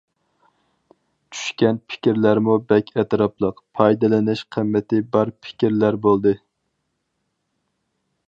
[1.35, 6.33] چۈشكەن پىكىرلەرمۇ بەك ئەتراپلىق، پايدىلىنىش قىممىتى بار پىكىرلەر بولدى.